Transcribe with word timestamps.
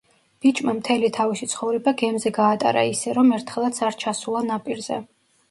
ბიჭმა 0.43 0.73
მთელი 0.77 1.09
თავისი 1.17 1.47
ცხოვრება 1.51 1.93
გემზე 2.03 2.33
გაატარა 2.39 2.83
ისე, 2.93 3.15
რომ 3.19 3.31
ერთხელაც 3.37 3.83
არ 3.91 4.01
ჩასულა 4.07 4.45
ნაპირზე. 4.51 5.01